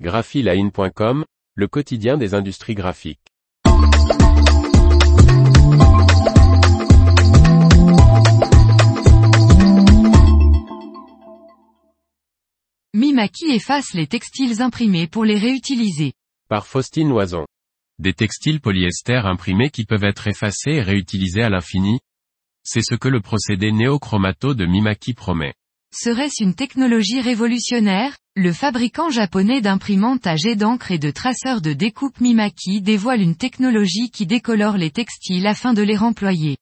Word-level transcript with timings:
graphiline.com, 0.00 1.24
le 1.54 1.68
quotidien 1.68 2.16
des 2.16 2.34
industries 2.34 2.74
graphiques. 2.74 3.20
Mimaki 12.92 13.46
efface 13.50 13.94
les 13.94 14.08
textiles 14.08 14.60
imprimés 14.62 15.06
pour 15.06 15.24
les 15.24 15.38
réutiliser. 15.38 16.12
Par 16.48 16.66
Faustine 16.66 17.08
Loison. 17.08 17.46
Des 18.00 18.14
textiles 18.14 18.60
polyester 18.60 19.20
imprimés 19.24 19.70
qui 19.70 19.84
peuvent 19.84 20.02
être 20.02 20.26
effacés 20.26 20.72
et 20.72 20.82
réutilisés 20.82 21.42
à 21.42 21.50
l'infini. 21.50 22.00
C'est 22.64 22.82
ce 22.82 22.96
que 22.96 23.08
le 23.08 23.20
procédé 23.20 23.70
néochromato 23.70 24.54
de 24.54 24.66
Mimaki 24.66 25.14
promet. 25.14 25.54
Serait-ce 25.92 26.42
une 26.42 26.56
technologie 26.56 27.20
révolutionnaire? 27.20 28.16
Le 28.36 28.52
fabricant 28.52 29.10
japonais 29.10 29.60
d'imprimantes 29.60 30.26
à 30.26 30.34
jet 30.34 30.56
d'encre 30.56 30.90
et 30.90 30.98
de 30.98 31.12
traceurs 31.12 31.60
de 31.60 31.72
découpe 31.72 32.20
Mimaki 32.20 32.80
dévoile 32.80 33.20
une 33.20 33.36
technologie 33.36 34.10
qui 34.10 34.26
décolore 34.26 34.76
les 34.76 34.90
textiles 34.90 35.46
afin 35.46 35.72
de 35.72 35.82
les 35.82 35.96
remployer. 35.96 36.56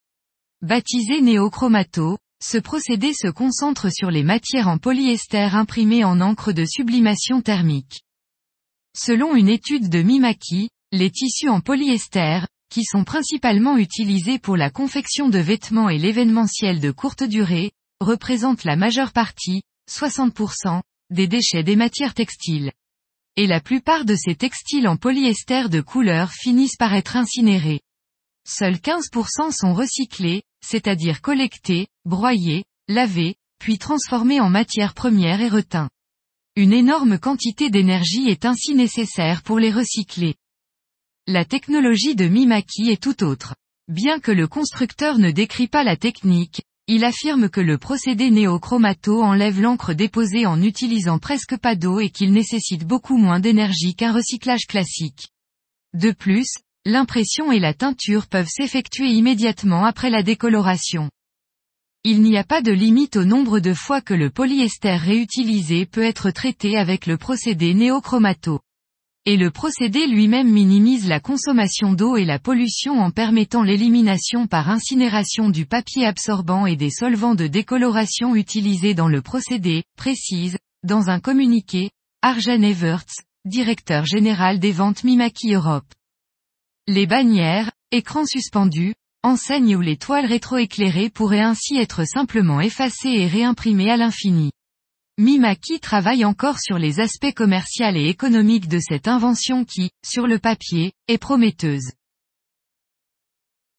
Baptisé 0.60 1.22
néochromato, 1.22 2.18
ce 2.44 2.58
procédé 2.58 3.14
se 3.14 3.28
concentre 3.28 3.90
sur 3.90 4.10
les 4.10 4.22
matières 4.22 4.68
en 4.68 4.76
polyester 4.76 5.48
imprimées 5.54 6.04
en 6.04 6.20
encre 6.20 6.52
de 6.52 6.66
sublimation 6.66 7.40
thermique. 7.40 8.02
Selon 8.94 9.34
une 9.34 9.48
étude 9.48 9.88
de 9.88 10.02
Mimaki, 10.02 10.68
les 10.92 11.10
tissus 11.10 11.48
en 11.48 11.62
polyester, 11.62 12.40
qui 12.68 12.84
sont 12.84 13.04
principalement 13.04 13.78
utilisés 13.78 14.38
pour 14.38 14.58
la 14.58 14.68
confection 14.68 15.30
de 15.30 15.38
vêtements 15.38 15.88
et 15.88 15.96
l'événementiel 15.96 16.80
de 16.80 16.90
courte 16.90 17.22
durée, 17.22 17.72
représente 18.00 18.64
la 18.64 18.76
majeure 18.76 19.12
partie, 19.12 19.62
60%, 19.90 20.82
des 21.12 21.28
déchets 21.28 21.62
des 21.62 21.76
matières 21.76 22.14
textiles. 22.14 22.72
Et 23.36 23.46
la 23.46 23.60
plupart 23.60 24.04
de 24.04 24.14
ces 24.14 24.34
textiles 24.34 24.88
en 24.88 24.96
polyester 24.96 25.68
de 25.68 25.80
couleur 25.80 26.32
finissent 26.32 26.76
par 26.76 26.94
être 26.94 27.16
incinérés. 27.16 27.80
Seuls 28.46 28.76
15% 28.76 29.52
sont 29.52 29.72
recyclés, 29.72 30.42
c'est-à-dire 30.64 31.20
collectés, 31.20 31.86
broyés, 32.04 32.64
lavés, 32.88 33.36
puis 33.58 33.78
transformés 33.78 34.40
en 34.40 34.50
matière 34.50 34.94
première 34.94 35.40
et 35.40 35.48
reteints. 35.48 35.90
Une 36.56 36.72
énorme 36.72 37.18
quantité 37.18 37.70
d'énergie 37.70 38.28
est 38.28 38.44
ainsi 38.44 38.74
nécessaire 38.74 39.42
pour 39.42 39.58
les 39.58 39.70
recycler. 39.70 40.34
La 41.26 41.44
technologie 41.44 42.16
de 42.16 42.26
Mimaki 42.26 42.90
est 42.90 43.02
tout 43.02 43.22
autre. 43.22 43.54
Bien 43.88 44.18
que 44.20 44.32
le 44.32 44.48
constructeur 44.48 45.18
ne 45.18 45.30
décrit 45.30 45.68
pas 45.68 45.84
la 45.84 45.96
technique, 45.96 46.62
il 46.94 47.04
affirme 47.04 47.48
que 47.48 47.62
le 47.62 47.78
procédé 47.78 48.30
néochromato 48.30 49.22
enlève 49.22 49.62
l'encre 49.62 49.94
déposée 49.94 50.44
en 50.44 50.60
utilisant 50.60 51.18
presque 51.18 51.56
pas 51.56 51.74
d'eau 51.74 52.00
et 52.00 52.10
qu'il 52.10 52.34
nécessite 52.34 52.86
beaucoup 52.86 53.16
moins 53.16 53.40
d'énergie 53.40 53.94
qu'un 53.94 54.12
recyclage 54.12 54.66
classique. 54.68 55.30
De 55.94 56.10
plus, 56.10 56.50
l'impression 56.84 57.50
et 57.50 57.60
la 57.60 57.72
teinture 57.72 58.26
peuvent 58.26 58.46
s'effectuer 58.46 59.08
immédiatement 59.08 59.86
après 59.86 60.10
la 60.10 60.22
décoloration. 60.22 61.08
Il 62.04 62.20
n'y 62.20 62.36
a 62.36 62.44
pas 62.44 62.60
de 62.60 62.72
limite 62.72 63.16
au 63.16 63.24
nombre 63.24 63.58
de 63.58 63.72
fois 63.72 64.02
que 64.02 64.12
le 64.12 64.28
polyester 64.28 64.96
réutilisé 64.96 65.86
peut 65.86 66.04
être 66.04 66.30
traité 66.30 66.76
avec 66.76 67.06
le 67.06 67.16
procédé 67.16 67.72
néochromato. 67.72 68.60
Et 69.24 69.36
le 69.36 69.52
procédé 69.52 70.08
lui-même 70.08 70.50
minimise 70.50 71.06
la 71.06 71.20
consommation 71.20 71.92
d'eau 71.92 72.16
et 72.16 72.24
la 72.24 72.40
pollution 72.40 72.98
en 72.98 73.12
permettant 73.12 73.62
l'élimination 73.62 74.48
par 74.48 74.68
incinération 74.68 75.48
du 75.48 75.64
papier 75.64 76.04
absorbant 76.04 76.66
et 76.66 76.74
des 76.74 76.90
solvants 76.90 77.36
de 77.36 77.46
décoloration 77.46 78.34
utilisés 78.34 78.94
dans 78.94 79.06
le 79.06 79.22
procédé, 79.22 79.84
précise, 79.96 80.58
dans 80.82 81.08
un 81.08 81.20
communiqué, 81.20 81.90
Arjen 82.22 82.64
Everts, 82.64 83.22
directeur 83.44 84.06
général 84.06 84.58
des 84.58 84.72
ventes 84.72 85.04
Mimaki 85.04 85.54
Europe. 85.54 85.92
Les 86.88 87.06
bannières, 87.06 87.70
écrans 87.92 88.26
suspendus, 88.26 88.94
enseignes 89.22 89.76
ou 89.76 89.80
les 89.80 89.98
toiles 89.98 90.26
rétroéclairées 90.26 91.10
pourraient 91.10 91.38
ainsi 91.38 91.76
être 91.76 92.04
simplement 92.04 92.60
effacées 92.60 93.10
et 93.10 93.28
réimprimées 93.28 93.92
à 93.92 93.96
l'infini. 93.96 94.50
Mimaki 95.18 95.78
travaille 95.78 96.24
encore 96.24 96.58
sur 96.58 96.78
les 96.78 96.98
aspects 96.98 97.34
commerciaux 97.34 97.94
et 97.94 98.08
économiques 98.08 98.66
de 98.66 98.78
cette 98.78 99.08
invention 99.08 99.66
qui, 99.66 99.90
sur 100.02 100.26
le 100.26 100.38
papier, 100.38 100.94
est 101.06 101.18
prometteuse. 101.18 101.92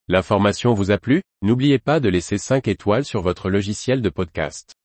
L'information 0.08 0.76
vous 0.76 0.92
a 0.92 1.00
plu? 1.00 1.24
N'oubliez 1.42 1.80
pas 1.80 2.00
de 2.00 2.08
laisser 2.08 2.38
5 2.38 2.68
étoiles 2.68 3.04
sur 3.04 3.24
votre 3.24 3.50
logiciel 3.50 4.04
de 4.04 4.10
podcast. 4.10 4.76